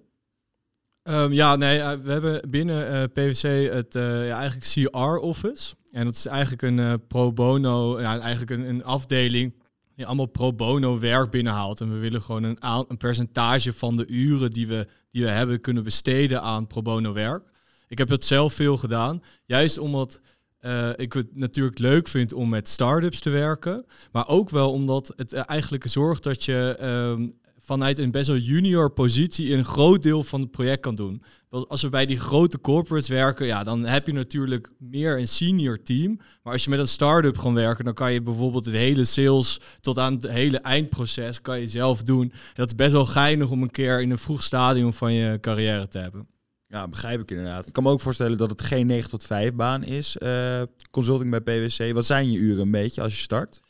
[1.02, 5.74] Um, ja, nee, uh, we hebben binnen uh, eh, PwC het uh, ja, eigenlijk CR-office.
[5.90, 9.54] En dat is eigenlijk een pro bono, ja, eigenlijk een, een, afdeling
[9.96, 11.80] die allemaal pro bono werk binnenhaalt.
[11.80, 12.56] En we willen gewoon een,
[12.88, 17.12] een percentage van de uren die we, die we hebben kunnen besteden aan pro bono
[17.12, 17.42] werk.
[17.88, 20.20] Ik heb dat zelf veel gedaan, juist omdat
[20.60, 23.84] uh, ik het natuurlijk leuk vind om met start-ups te werken.
[24.12, 27.38] Maar ook wel omdat het eigenlijk zorgt dat je um,
[27.70, 31.22] vanuit een best wel junior positie een groot deel van het project kan doen.
[31.50, 35.82] Als we bij die grote corporates werken, ja, dan heb je natuurlijk meer een senior
[35.82, 36.20] team.
[36.42, 39.60] Maar als je met een start-up gaat werken, dan kan je bijvoorbeeld het hele sales
[39.80, 42.30] tot aan het hele eindproces kan je zelf doen.
[42.30, 45.38] En dat is best wel geinig om een keer in een vroeg stadium van je
[45.40, 46.28] carrière te hebben.
[46.70, 47.66] Ja, begrijp ik inderdaad.
[47.66, 50.16] Ik kan me ook voorstellen dat het geen 9 tot 5 baan is.
[50.18, 51.92] Uh, consulting bij PwC.
[51.92, 53.60] Wat zijn je uren een beetje als je start?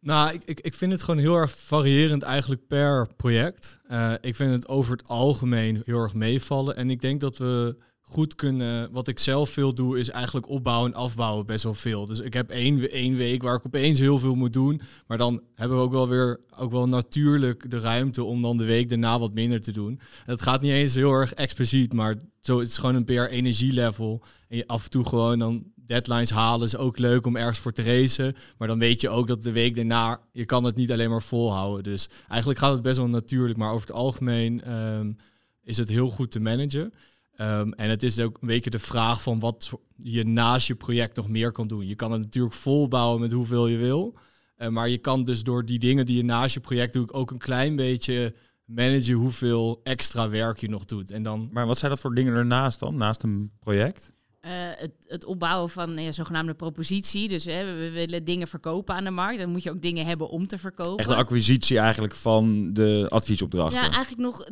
[0.00, 3.80] Nou, ik, ik, ik vind het gewoon heel erg variërend eigenlijk per project.
[3.90, 6.76] Uh, ik vind het over het algemeen heel erg meevallen.
[6.76, 7.76] En ik denk dat we
[8.10, 8.92] goed kunnen.
[8.92, 12.06] Wat ik zelf veel doe, is eigenlijk opbouwen en afbouwen best wel veel.
[12.06, 14.80] Dus ik heb één, één week waar ik opeens heel veel moet doen.
[15.06, 18.64] Maar dan hebben we ook wel weer ook wel natuurlijk de ruimte om dan de
[18.64, 19.90] week daarna wat minder te doen.
[19.90, 23.30] En dat gaat niet eens heel erg expliciet, maar zo het is gewoon een meer
[23.30, 24.22] energielevel.
[24.48, 27.72] En je af en toe gewoon dan deadlines halen is ook leuk om ergens voor
[27.72, 28.36] te racen.
[28.58, 31.22] Maar dan weet je ook dat de week daarna, je kan het niet alleen maar
[31.22, 31.82] volhouden.
[31.82, 33.58] Dus eigenlijk gaat het best wel natuurlijk.
[33.58, 35.16] Maar over het algemeen um,
[35.62, 36.92] is het heel goed te managen.
[37.40, 41.16] Um, en het is ook een beetje de vraag van wat je naast je project
[41.16, 41.86] nog meer kan doen.
[41.86, 44.18] Je kan het natuurlijk volbouwen met hoeveel je wil.
[44.56, 47.30] Uh, maar je kan dus door die dingen die je naast je project doet ook
[47.30, 51.10] een klein beetje managen hoeveel extra werk je nog doet.
[51.10, 51.48] En dan...
[51.52, 54.12] Maar wat zijn dat voor dingen ernaast dan, naast een project?
[54.48, 57.28] Uh, het, het, opbouwen van ja, zogenaamde propositie.
[57.28, 59.38] Dus hè, we, willen dingen verkopen aan de markt.
[59.38, 60.96] Dan moet je ook dingen hebben om te verkopen.
[60.96, 63.82] Echt de acquisitie eigenlijk van de adviesopdrachten.
[63.82, 64.44] Ja, eigenlijk nog,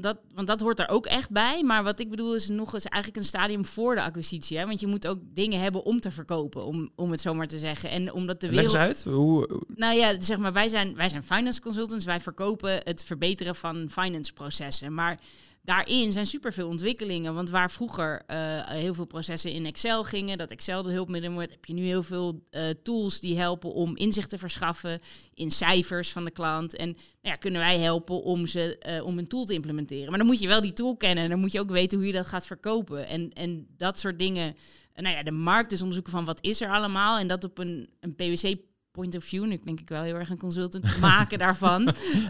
[0.00, 1.62] dat, want dat hoort er ook echt bij.
[1.62, 4.58] Maar wat ik bedoel is nog eens eigenlijk een stadium voor de acquisitie.
[4.58, 4.66] Hè?
[4.66, 7.58] Want je moet ook dingen hebben om te verkopen, om, om het zo maar te
[7.58, 7.90] zeggen.
[7.90, 8.72] En omdat de wereld...
[8.72, 9.14] Leg eens uit.
[9.14, 9.60] Hoe...
[9.74, 12.04] Nou ja, zeg maar, wij zijn, wij zijn finance consultants.
[12.04, 14.94] Wij verkopen het verbeteren van finance processen.
[14.94, 15.18] Maar
[15.62, 17.34] daarin zijn superveel ontwikkelingen.
[17.34, 18.36] Want waar vroeger uh,
[18.68, 22.02] heel veel processen in Excel gingen, dat Excel de hulpmiddel wordt, heb je nu heel
[22.02, 25.00] veel uh, tools die helpen om inzicht te verschaffen
[25.34, 26.76] in cijfers van de klant.
[26.76, 30.08] En nou ja, kunnen wij helpen om, ze, uh, om een tool te implementeren.
[30.08, 32.06] Maar dan moet je wel die tool kennen en dan moet je ook weten hoe
[32.06, 33.06] je dat gaat verkopen.
[33.06, 34.56] En, en dat soort dingen.
[34.94, 37.18] Nou ja, de markt dus onderzoeken van wat is er allemaal.
[37.18, 38.56] En dat op een, een PwC
[38.90, 39.46] point of view.
[39.46, 41.84] Nu denk ik wel heel erg een consultant maken daarvan.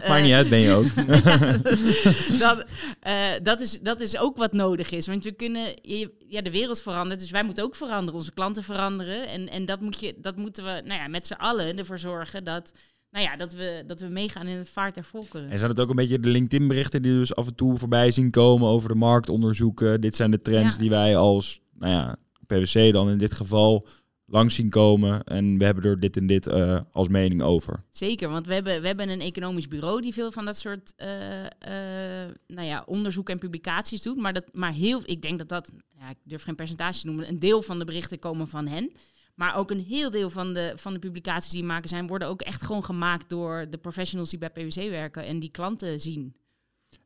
[0.07, 0.95] Maar niet uit, ben je ook.
[2.45, 2.65] dat,
[3.07, 5.07] uh, dat, is, dat is ook wat nodig is.
[5.07, 5.65] Want we kunnen,
[6.27, 8.13] ja, de wereld verandert, dus wij moeten ook veranderen.
[8.19, 9.27] Onze klanten veranderen.
[9.27, 12.43] En, en dat, moet je, dat moeten we nou ja, met z'n allen ervoor zorgen
[12.43, 12.71] dat
[13.11, 15.49] nou ja, dat we, dat we meegaan in het vaart der volkeren.
[15.49, 18.31] En zijn het ook een beetje de LinkedIn-berichten die dus af en toe voorbij zien
[18.31, 20.01] komen over de marktonderzoeken?
[20.01, 22.15] Dit zijn de trends die wij als, nou ja,
[22.47, 23.87] PwC dan in dit geval
[24.31, 25.23] langs zien komen.
[25.23, 27.83] En we hebben er dit en dit uh, als mening over.
[27.89, 31.07] Zeker, want we hebben, we hebben een economisch bureau die veel van dat soort uh,
[31.07, 31.49] uh,
[32.47, 34.17] nou ja, onderzoek en publicaties doet.
[34.17, 37.27] Maar, dat, maar heel, ik denk dat dat, ja, ik durf geen percentage te noemen,
[37.27, 38.91] een deel van de berichten komen van hen.
[39.35, 42.41] Maar ook een heel deel van de, van de publicaties die maken zijn, worden ook
[42.41, 46.35] echt gewoon gemaakt door de professionals die bij PwC werken en die klanten zien.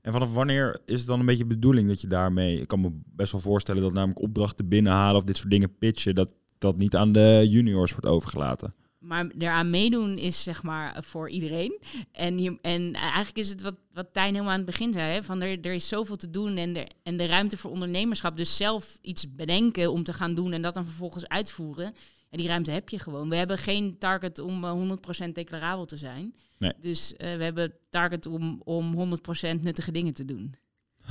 [0.02, 2.62] En vanaf wanneer is het dan een beetje de bedoeling dat je daarmee...
[2.62, 6.16] Ik kan me best wel voorstellen dat namelijk opdrachten binnenhalen of dit soort dingen pitchen...
[6.16, 6.36] dat
[6.66, 8.74] dat niet aan de juniors wordt overgelaten.
[9.00, 11.80] maar eraan meedoen is zeg maar voor iedereen.
[12.12, 15.24] En, je, en eigenlijk is het wat, wat Tijn helemaal aan het begin zei: hè,
[15.24, 18.38] van er, er is zoveel te doen en de, en de ruimte voor ondernemerschap.
[18.38, 21.94] Dus zelf iets bedenken om te gaan doen en dat dan vervolgens uitvoeren.
[22.30, 23.30] En die ruimte heb je gewoon.
[23.30, 24.90] We hebben geen target om
[25.26, 26.36] 100% declarabel te zijn.
[26.58, 26.74] Nee.
[26.80, 29.16] Dus we hebben target om, om
[29.58, 30.56] 100% nuttige dingen te doen.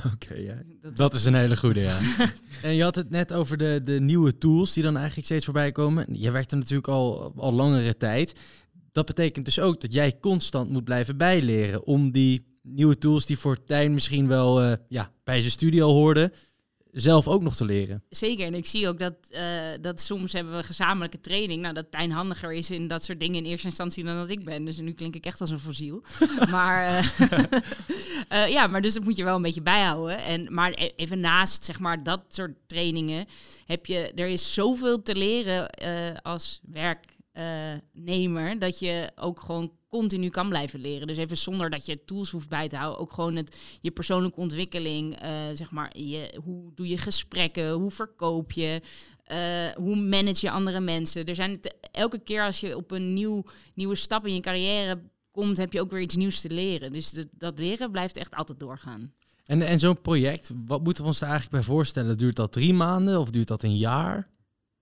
[0.13, 0.61] Oké, ja.
[0.93, 1.99] Dat is een hele goede, ja.
[2.61, 5.71] en je had het net over de, de nieuwe tools die dan eigenlijk steeds voorbij
[5.71, 6.05] komen.
[6.09, 8.39] Je werkt er natuurlijk al, al langere tijd.
[8.91, 13.37] Dat betekent dus ook dat jij constant moet blijven bijleren om die nieuwe tools die
[13.37, 16.31] voor Tijn misschien wel uh, ja, bij zijn studie al hoorden,
[16.95, 18.03] zelf ook nog te leren.
[18.09, 18.45] Zeker.
[18.45, 19.41] En ik zie ook dat, uh,
[19.81, 21.61] dat soms hebben we gezamenlijke training.
[21.61, 24.43] Nou, dat Tijn handiger is in dat soort dingen in eerste instantie dan dat ik
[24.43, 24.65] ben.
[24.65, 26.03] Dus nu klink ik echt als een fossiel.
[26.51, 27.29] maar uh,
[28.31, 30.17] uh, ja, maar dus dat moet je wel een beetje bijhouden.
[30.17, 33.25] En, maar e-, even naast zeg maar dat soort trainingen
[33.65, 35.69] heb je, er is zoveel te leren
[36.21, 36.59] als
[37.35, 41.07] werknemer dat je ook gewoon continu kan blijven leren.
[41.07, 42.99] Dus even zonder dat je tools hoeft bij te houden.
[42.99, 45.23] Ook gewoon het, je persoonlijke ontwikkeling.
[45.23, 47.71] Uh, zeg maar, je, hoe doe je gesprekken?
[47.71, 48.81] Hoe verkoop je?
[49.31, 51.25] Uh, hoe manage je andere mensen?
[51.25, 51.59] Er zijn
[51.91, 53.43] elke keer als je op een nieuw,
[53.73, 56.91] nieuwe stap in je carrière komt, heb je ook weer iets nieuws te leren.
[56.91, 59.13] Dus dat leren blijft echt altijd doorgaan.
[59.45, 62.17] En, en zo'n project, wat moeten we ons daar eigenlijk bij voorstellen?
[62.17, 64.29] Duurt dat drie maanden of duurt dat een jaar?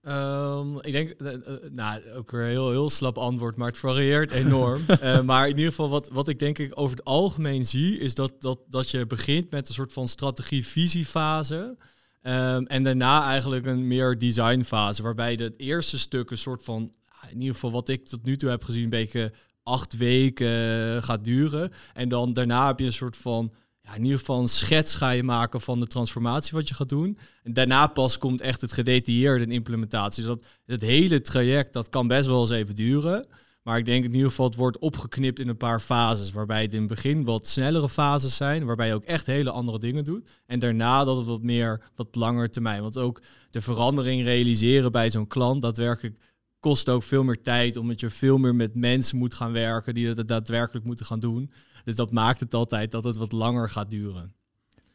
[0.07, 1.29] Um, ik denk, uh,
[1.71, 4.81] nou, ook weer heel, heel slap antwoord, maar het varieert enorm.
[4.87, 8.15] uh, maar in ieder geval, wat, wat ik denk ik over het algemeen zie, is
[8.15, 11.77] dat, dat, dat je begint met een soort van strategie-visiefase.
[12.21, 16.93] Um, en daarna eigenlijk een meer designfase, waarbij het eerste stuk een soort van,
[17.29, 19.31] in ieder geval wat ik tot nu toe heb gezien, een beetje
[19.63, 21.71] acht weken gaat duren.
[21.93, 25.09] En dan daarna heb je een soort van ja, in ieder geval een schets ga
[25.09, 27.17] je maken van de transformatie wat je gaat doen.
[27.43, 30.25] En daarna pas komt echt het gedetailleerde implementatie.
[30.25, 33.27] Dus dat, hele traject, dat kan best wel eens even duren.
[33.63, 36.31] Maar ik denk in ieder geval, het wordt opgeknipt in een paar fases.
[36.31, 38.65] Waarbij het in het begin wat snellere fases zijn.
[38.65, 40.29] Waarbij je ook echt hele andere dingen doet.
[40.45, 42.81] En daarna dat het wat meer, wat langer termijn.
[42.81, 46.17] Want ook de verandering realiseren bij zo'n klant, daadwerkelijk
[46.59, 47.77] kost ook veel meer tijd.
[47.77, 51.51] Omdat je veel meer met mensen moet gaan werken die dat daadwerkelijk moeten gaan doen.
[51.83, 54.33] Dus dat maakt het altijd dat het wat langer gaat duren.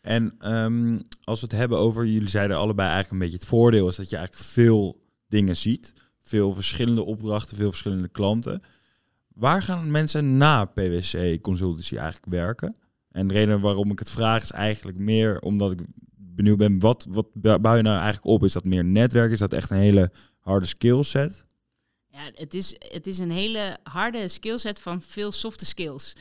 [0.00, 3.88] En um, als we het hebben over, jullie zeiden allebei eigenlijk een beetje het voordeel
[3.88, 5.94] is dat je eigenlijk veel dingen ziet.
[6.20, 8.62] Veel verschillende opdrachten, veel verschillende klanten.
[9.34, 12.76] Waar gaan mensen na PwC Consultancy eigenlijk werken?
[13.10, 15.80] En de reden waarom ik het vraag is eigenlijk meer omdat ik
[16.16, 18.44] benieuwd ben, wat, wat bouw je nou eigenlijk op?
[18.44, 19.30] Is dat meer netwerk?
[19.30, 21.46] Is dat echt een hele harde skillset?
[22.18, 26.12] Ja, het is, het is een hele harde skillset van veel softe skills.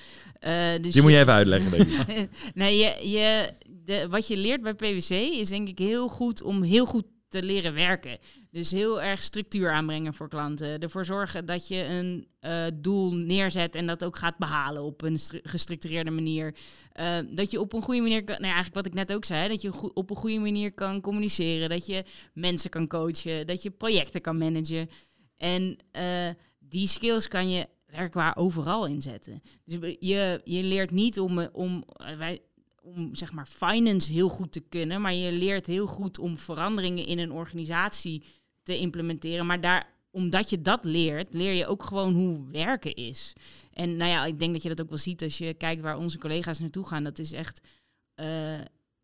[0.41, 2.29] Uh, dus Die moet je even uitleggen, denk ik.
[2.53, 3.53] nee, je, je,
[3.85, 7.43] de, wat je leert bij PwC is denk ik heel goed om heel goed te
[7.43, 8.17] leren werken.
[8.51, 10.79] Dus heel erg structuur aanbrengen voor klanten.
[10.79, 15.19] Ervoor zorgen dat je een uh, doel neerzet en dat ook gaat behalen op een
[15.43, 16.55] gestructureerde manier.
[16.99, 19.25] Uh, dat je op een goede manier, kan, nou ja, eigenlijk wat ik net ook
[19.25, 21.69] zei, dat je op een goede manier kan communiceren.
[21.69, 24.89] Dat je mensen kan coachen, dat je projecten kan managen.
[25.37, 29.41] En uh, die skills kan je werkbaar overal inzetten.
[29.65, 31.83] Dus je, je leert niet om, om,
[32.17, 32.41] wij,
[32.81, 37.05] om zeg maar finance heel goed te kunnen, maar je leert heel goed om veranderingen
[37.05, 38.23] in een organisatie
[38.63, 39.45] te implementeren.
[39.45, 43.33] Maar daar, omdat je dat leert, leer je ook gewoon hoe werken is.
[43.73, 45.97] En nou ja, ik denk dat je dat ook wel ziet als je kijkt waar
[45.97, 47.03] onze collega's naartoe gaan.
[47.03, 47.61] Dat is echt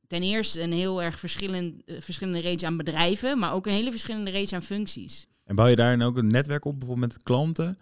[0.07, 4.31] ten eerste een heel erg verschillend, verschillende range aan bedrijven, maar ook een hele verschillende
[4.31, 5.27] range aan functies.
[5.53, 7.77] En bouw je daarin ook een netwerk op, bijvoorbeeld met klanten?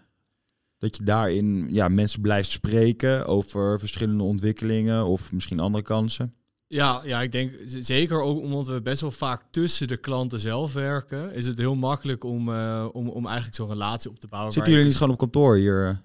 [0.77, 6.33] Dat je daarin ja, mensen blijft spreken over verschillende ontwikkelingen of misschien andere kansen?
[6.67, 10.73] Ja, ja, ik denk zeker ook omdat we best wel vaak tussen de klanten zelf
[10.73, 14.53] werken, is het heel makkelijk om, uh, om, om eigenlijk zo'n relatie op te bouwen.
[14.53, 15.97] Zitten jullie niet gewoon op kantoor hier uh,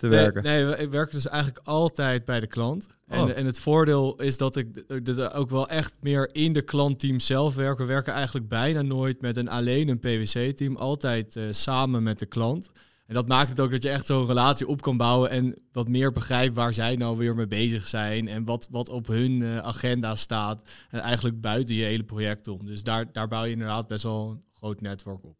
[0.00, 0.42] te nee, werken?
[0.42, 2.88] Nee, we werken dus eigenlijk altijd bij de klant.
[3.06, 3.36] En, oh.
[3.36, 7.54] en het voordeel is dat ik dat ook wel echt meer in de klantteam zelf
[7.54, 7.78] werk.
[7.78, 12.26] We werken eigenlijk bijna nooit met een alleen een PwC-team, altijd uh, samen met de
[12.26, 12.70] klant.
[13.06, 15.88] En dat maakt het ook dat je echt zo'n relatie op kan bouwen en wat
[15.88, 19.58] meer begrijpt waar zij nou weer mee bezig zijn en wat, wat op hun uh,
[19.58, 20.68] agenda staat.
[20.90, 22.66] En eigenlijk buiten je hele project om.
[22.66, 25.39] Dus daar, daar bouw je inderdaad best wel een groot netwerk op.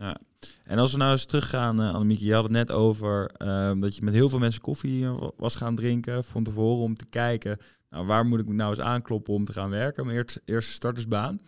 [0.00, 0.20] Ja.
[0.62, 3.96] En als we nou eens teruggaan, uh, Annemieke, je had het net over uh, dat
[3.96, 7.58] je met heel veel mensen koffie uh, was gaan drinken van tevoren om te kijken,
[7.90, 11.38] nou, waar moet ik nou eens aankloppen om te gaan werken, mijn eerste startersbaan.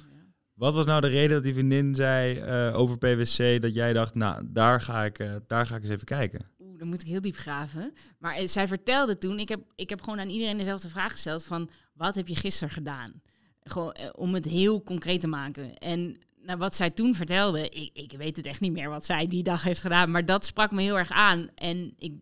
[0.54, 4.14] Wat was nou de reden dat die vriendin zei uh, over PwC dat jij dacht,
[4.14, 6.46] nou, daar ga ik, daar ga ik eens even kijken?
[6.58, 7.92] Oeh, dan moet ik heel diep graven.
[8.18, 11.68] Maar zij vertelde toen, ik heb, ik heb gewoon aan iedereen dezelfde vraag gesteld van,
[11.92, 13.22] wat heb je gisteren gedaan?
[13.62, 15.74] Gewoon om het heel concreet te maken.
[15.74, 19.26] En nou, wat zij toen vertelde, ik, ik weet het echt niet meer wat zij
[19.26, 21.48] die dag heeft gedaan, maar dat sprak me heel erg aan.
[21.54, 22.12] En ik,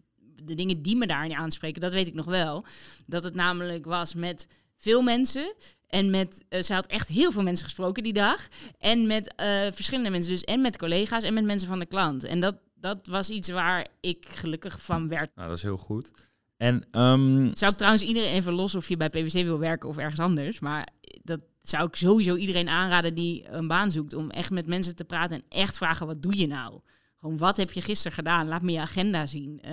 [0.42, 2.64] de dingen die me daarin aanspreken, dat weet ik nog wel.
[3.06, 5.54] Dat het namelijk was met veel mensen.
[5.87, 8.48] En met, uh, ze had echt heel veel mensen gesproken die dag.
[8.78, 10.30] En met uh, verschillende mensen.
[10.30, 12.24] Dus en met collega's en met mensen van de klant.
[12.24, 15.30] En dat, dat was iets waar ik gelukkig van werd.
[15.35, 16.11] Nou, dat is heel goed.
[16.56, 17.50] En um...
[17.54, 20.61] zou ik trouwens iedereen even los of je bij PwC wil werken of ergens anders.
[20.61, 20.88] Maar
[21.22, 24.14] dat zou ik sowieso iedereen aanraden die een baan zoekt.
[24.14, 26.81] Om echt met mensen te praten en echt vragen: wat doe je nou?
[27.20, 28.49] Gewoon, wat heb je gisteren gedaan?
[28.49, 29.61] Laat me je agenda zien.
[29.66, 29.73] Uh,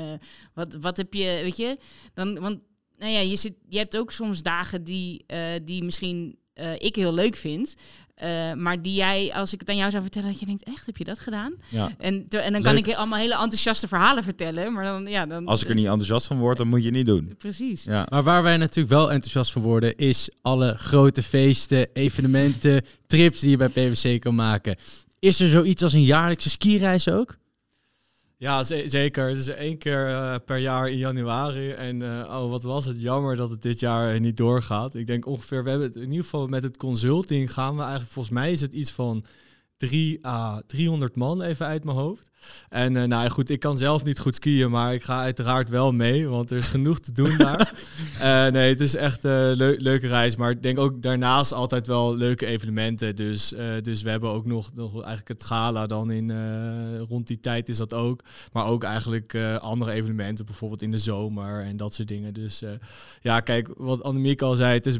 [0.53, 1.77] wat, wat heb je, weet je?
[2.13, 2.59] Dan, want
[2.97, 6.95] nou ja, je, zit, je hebt ook soms dagen die, uh, die misschien uh, ik
[6.95, 7.75] heel leuk vind.
[8.23, 10.85] Uh, maar die jij, als ik het aan jou zou vertellen, dat je denkt, echt,
[10.85, 11.53] heb je dat gedaan?
[11.69, 11.91] Ja.
[11.97, 14.73] En, en dan kan ik allemaal hele enthousiaste verhalen vertellen.
[14.73, 16.95] Maar dan, ja, dan, als ik er niet enthousiast van word, dan moet je het
[16.95, 17.35] niet doen.
[17.37, 17.83] Precies.
[17.83, 18.05] Ja.
[18.09, 23.49] Maar waar wij natuurlijk wel enthousiast van worden, is alle grote feesten, evenementen, trips die
[23.49, 24.75] je bij PwC kan maken.
[25.19, 27.37] Is er zoiets als een jaarlijkse skireis ook?
[28.39, 29.27] Ja, zeker.
[29.27, 31.71] Het is één keer uh, per jaar in januari.
[31.71, 34.95] En uh, oh, wat was het jammer dat het dit jaar niet doorgaat.
[34.95, 38.11] Ik denk ongeveer, we hebben het in ieder geval met het consulting gaan we eigenlijk,
[38.11, 39.25] volgens mij is het iets van
[39.77, 42.29] 3 à 300 man even uit mijn hoofd.
[42.69, 45.91] En uh, nou goed, ik kan zelf niet goed skiën, maar ik ga uiteraard wel
[45.91, 47.73] mee, want er is genoeg te doen daar.
[48.15, 51.87] uh, nee, het is echt een uh, leuke reis, maar ik denk ook daarnaast altijd
[51.87, 53.15] wel leuke evenementen.
[53.15, 56.31] Dus, dus we hebben ook nog, nog eigenlijk het gala dan in,
[57.09, 58.23] rond die tijd is dat ook.
[58.53, 62.33] Maar ook eigenlijk andere evenementen, bijvoorbeeld in de zomer en dat soort dingen.
[62.33, 62.61] Dus
[63.21, 64.97] ja, kijk, wat Annemiek al zei, het is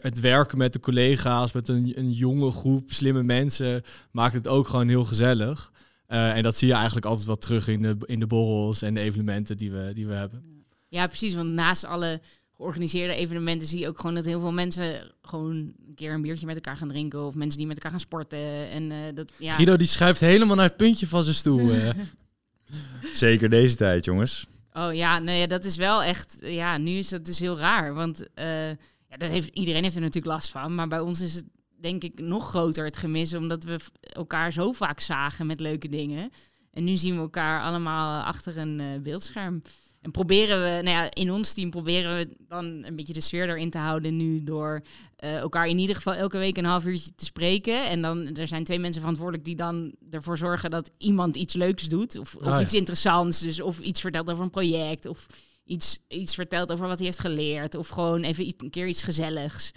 [0.00, 4.68] het werken met de collega's, met een, een jonge groep slimme mensen, maakt het ook
[4.68, 5.72] gewoon heel gezellig.
[6.08, 8.94] Uh, en dat zie je eigenlijk altijd wel terug in de, in de borrels en
[8.94, 10.64] de evenementen die we, die we hebben.
[10.88, 11.34] Ja, precies.
[11.34, 12.20] Want naast alle
[12.56, 16.46] georganiseerde evenementen zie je ook gewoon dat heel veel mensen gewoon een keer een biertje
[16.46, 17.26] met elkaar gaan drinken.
[17.26, 18.70] Of mensen die met elkaar gaan sporten.
[18.70, 19.52] En, uh, dat, ja.
[19.52, 21.74] Guido die schuift helemaal naar het puntje van zijn stoel.
[21.74, 21.90] uh.
[23.12, 24.46] Zeker deze tijd, jongens.
[24.72, 26.36] Oh ja, nee, ja, dat is wel echt.
[26.40, 27.94] Ja, nu is dat dus heel raar.
[27.94, 28.24] Want
[29.08, 30.74] ja, dat heeft, iedereen heeft er natuurlijk last van.
[30.74, 31.44] Maar bij ons is het
[31.86, 36.30] denk ik nog groter het gemis, omdat we elkaar zo vaak zagen met leuke dingen.
[36.72, 39.62] En nu zien we elkaar allemaal achter een uh, beeldscherm.
[40.00, 43.48] En proberen we, nou ja, in ons team proberen we dan een beetje de sfeer
[43.48, 44.80] erin te houden nu door
[45.24, 47.88] uh, elkaar in ieder geval elke week een half uurtje te spreken.
[47.88, 51.88] En dan er zijn twee mensen verantwoordelijk die dan ervoor zorgen dat iemand iets leuks
[51.88, 52.18] doet.
[52.18, 52.60] Of, of Ah, ja.
[52.60, 53.40] iets interessants.
[53.40, 55.06] Dus of iets vertelt over een project.
[55.06, 55.26] Of
[55.64, 57.74] iets, iets vertelt over wat hij heeft geleerd.
[57.74, 59.72] Of gewoon even iets- een keer iets gezelligs.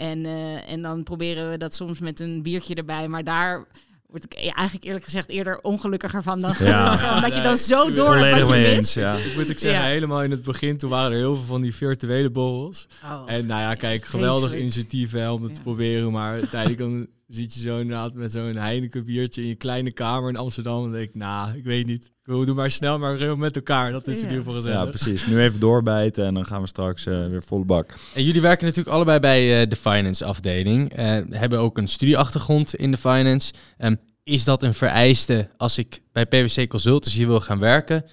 [0.00, 3.08] En, eh, en dan proberen we dat soms met een biertje erbij.
[3.08, 3.66] Maar daar
[4.06, 6.92] word ik e- eigenlijk eerlijk gezegd eerder ongelukkiger van dan Ja.
[7.14, 8.94] Omdat je dan zo door wat je mee mist.
[8.94, 9.14] ja.
[9.14, 9.86] Ik moet ik zeggen, Ja.
[9.86, 12.86] helemaal in het begin, toen waren er heel veel van die virtuele borrels.
[13.04, 13.22] Oh.
[13.26, 16.12] En nou ja, kijk, geweldig initiatief hè, om het te proberen.
[16.12, 20.28] Maar uiteindelijk dan zit je zo inderdaad met zo'n Heineken biertje in je kleine kamer
[20.28, 20.76] in Amsterdam.
[20.76, 22.10] En dan denk ik, nou, ik weet niet.
[22.22, 23.92] We doen maar snel, maar heel met elkaar.
[23.92, 24.28] Dat is in Ja.
[24.28, 24.88] ieder geval Ja, gezellig.
[24.90, 25.26] precies.
[25.26, 27.94] Nu even doorbijten en dan gaan we straks eh, weer volle bak.
[28.14, 30.92] En jullie werken natuurlijk allebei bij eh, de finance afdeling.
[30.92, 33.52] Eh, hebben ook een studieachtergrond in de finance.
[33.78, 38.04] Ehm, is dat een vereiste als ik bij PwC Consultancy wil gaan werken?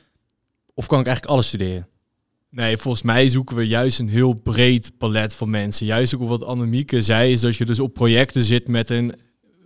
[0.73, 1.87] Of kan ik eigenlijk alles studeren?
[2.49, 5.85] Nee, volgens mij zoeken we juist een heel breed palet van mensen.
[5.85, 9.15] Juist ook wat Annemieke zei, is dat je dus op projecten zit met een...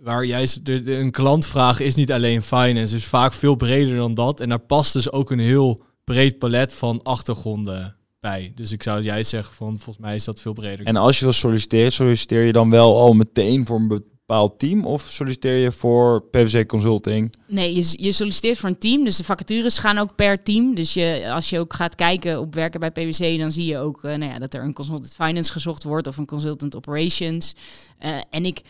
[0.00, 4.40] Waar juist een klantvraag is niet alleen finance, is vaak veel breder dan dat.
[4.40, 8.52] En daar past dus ook een heel breed palet van achtergronden bij.
[8.54, 10.86] Dus ik zou juist zeggen van, volgens mij is dat veel breder.
[10.86, 14.04] En als je wil solliciteren, solliciteer je dan wel al meteen voor een
[14.56, 14.86] team?
[14.86, 17.34] Of solliciteer je voor PwC Consulting?
[17.46, 19.04] Nee, je, je solliciteert voor een team.
[19.04, 20.74] Dus de vacatures gaan ook per team.
[20.74, 24.04] Dus je, als je ook gaat kijken op werken bij PwC, dan zie je ook
[24.04, 27.54] eh, nou ja, dat er een consultant finance gezocht wordt of een consultant operations.
[27.98, 28.62] Eh, en ik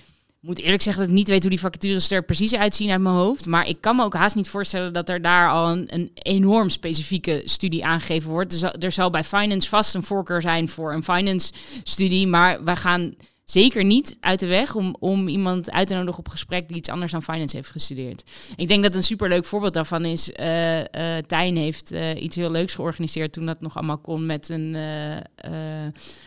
[0.43, 3.15] moet eerlijk zeggen dat ik niet weet hoe die vacatures er precies uitzien uit mijn
[3.15, 3.47] hoofd.
[3.47, 6.69] Maar ik kan me ook haast niet voorstellen dat er daar al een, een enorm
[6.69, 8.53] specifieke studie aangegeven wordt.
[8.53, 12.27] Er zal, er zal bij finance vast een voorkeur zijn voor een finance studie.
[12.27, 13.15] Maar wij gaan
[13.53, 16.89] zeker niet uit de weg om, om iemand uit te nodigen op gesprek die iets
[16.89, 18.23] anders dan finance heeft gestudeerd.
[18.57, 20.81] Ik denk dat een superleuk voorbeeld daarvan is, eh,
[21.27, 24.75] Tijn heeft eh, iets heel leuks georganiseerd toen dat nog allemaal kon met een,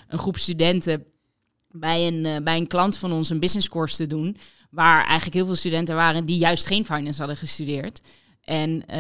[0.08, 1.06] een groep studenten
[1.70, 4.38] bij een, bij een klant van ons een business course te doen,
[4.70, 8.02] waar eigenlijk heel veel studenten waren die juist geen finance hadden gestudeerd.
[8.46, 9.00] En eh,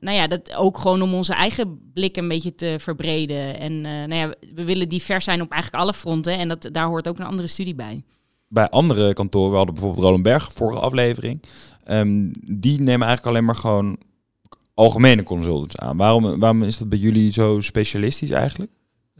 [0.00, 3.58] nou ja, dat ook gewoon om onze eigen blik een beetje te verbreden.
[3.58, 6.38] En eh, nou ja, we willen divers zijn op eigenlijk alle fronten.
[6.38, 8.02] En dat, daar hoort ook een andere studie bij.
[8.48, 11.42] Bij andere kantoren, we hadden bijvoorbeeld Roland Berg, vorige aflevering.
[11.84, 13.98] Ehm, die nemen eigenlijk alleen maar gewoon
[14.74, 15.96] algemene consultants aan.
[15.96, 18.70] Waarom, waarom is dat bij jullie zo specialistisch eigenlijk?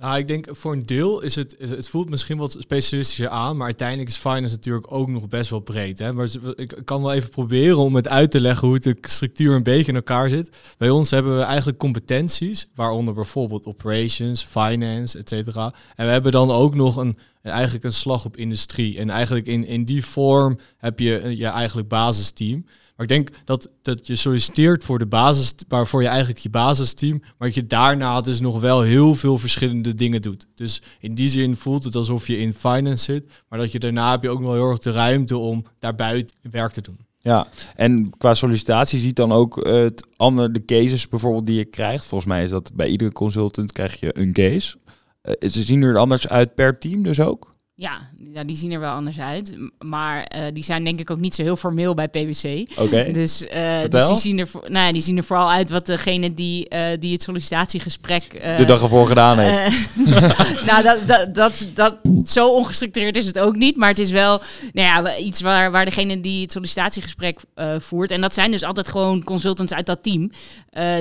[0.01, 3.67] Ja, ik denk voor een deel is het, het voelt misschien wat specialistischer aan, maar
[3.67, 5.99] uiteindelijk is finance natuurlijk ook nog best wel breed.
[5.99, 6.13] Hè?
[6.13, 9.63] Maar ik kan wel even proberen om het uit te leggen hoe de structuur een
[9.63, 10.51] beetje in elkaar zit.
[10.77, 15.75] Bij ons hebben we eigenlijk competenties, waaronder bijvoorbeeld operations, finance, et cetera.
[15.95, 18.99] En we hebben dan ook nog een, eigenlijk een slag op industrie.
[18.99, 22.65] En eigenlijk in, in die vorm heb je je eigenlijk basisteam.
[22.99, 27.19] Maar ik denk dat, dat je solliciteert voor de basis, waarvoor je eigenlijk je basisteam,
[27.21, 30.47] maar dat je daarna dus nog wel heel veel verschillende dingen doet.
[30.55, 34.11] Dus in die zin voelt het alsof je in finance zit, maar dat je daarna
[34.11, 36.99] heb je ook wel heel erg de ruimte om daarbuiten werk te doen.
[37.19, 42.05] Ja, en qua sollicitatie ziet dan ook het andere, de cases bijvoorbeeld die je krijgt.
[42.05, 44.77] Volgens mij is dat bij iedere consultant krijg je een case.
[45.23, 47.57] Uh, ze zien er anders uit per team dus ook?
[47.81, 49.57] Ja, ja, die zien er wel anders uit.
[49.79, 52.67] Maar uh, die zijn denk ik ook niet zo heel formeel bij PwC.
[52.79, 53.11] Oké.
[53.13, 56.35] Dus, uh, dus die, zien er, nou ja, die zien er vooral uit wat degene
[56.35, 58.57] die, uh, die het sollicitatiegesprek...
[58.57, 59.89] de dag ervoor gedaan heeft.
[60.69, 63.77] nou, dat, dat, dat, dat, zo ongestructureerd is het ook niet.
[63.77, 64.41] Maar het is wel
[64.73, 67.41] nou ja, iets waar, waar degene die het sollicitatiegesprek
[67.79, 68.11] voert...
[68.11, 70.31] En dat zijn dus altijd gewoon consultants uit dat team...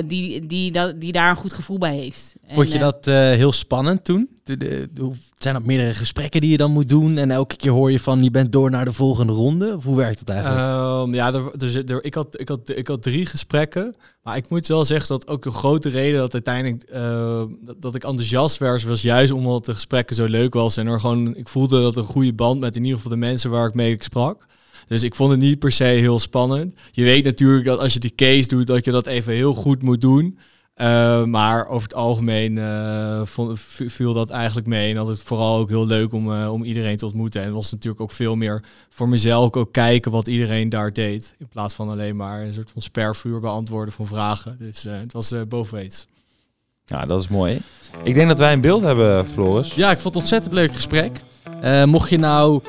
[0.06, 2.34] die, die, dat, die daar een goed gevoel bij heeft.
[2.52, 4.28] Vond je dat heel spannend toen?
[4.56, 4.88] De,
[5.36, 7.18] zijn dat meerdere gesprekken die je dan moet doen?
[7.18, 9.74] En elke keer hoor je van je bent door naar de volgende ronde?
[9.76, 11.06] Of hoe werkt het eigenlijk?
[11.06, 13.94] Um, ja, er, er, ik, had, ik, had, ik had drie gesprekken.
[14.22, 16.92] Maar ik moet wel zeggen dat ook een grote reden dat uiteindelijk
[17.64, 20.76] dat, dat, ik enthousiast was, was juist omdat de gesprekken zo leuk was.
[20.76, 23.50] En er gewoon, ik voelde dat een goede band met in ieder geval de mensen
[23.50, 24.46] waar ik mee sprak.
[24.86, 26.74] Dus ik vond het niet per se heel spannend.
[26.90, 29.82] Je weet natuurlijk dat als je die case doet, dat je dat even heel goed
[29.82, 30.38] moet doen.
[30.80, 34.90] Uh, maar over het algemeen uh, vond, viel dat eigenlijk mee.
[34.90, 37.40] En dat het vooral ook heel leuk om, uh, om iedereen te ontmoeten.
[37.40, 41.34] En het was natuurlijk ook veel meer voor mezelf ook kijken wat iedereen daar deed.
[41.38, 44.56] In plaats van alleen maar een soort van spervuur beantwoorden van vragen.
[44.58, 46.06] Dus het was bovenweets.
[46.84, 47.60] Ja, dat is mooi.
[48.02, 49.74] Ik denk dat wij een beeld hebben, Floris.
[49.74, 51.20] Ja, ik vond het ontzettend leuk gesprek.
[51.86, 52.62] mocht je nou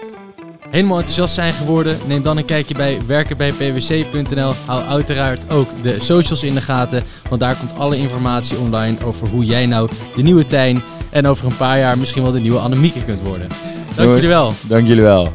[0.69, 4.53] helemaal enthousiast zijn geworden, neem dan een kijkje bij werkenbijpwc.nl.
[4.65, 9.27] Hou uiteraard ook de socials in de gaten, want daar komt alle informatie online over
[9.27, 12.59] hoe jij nou de nieuwe Tijn en over een paar jaar misschien wel de nieuwe
[12.59, 13.47] Annemieke kunt worden.
[13.95, 14.53] Dank jullie wel.
[14.67, 15.33] Dank jullie wel.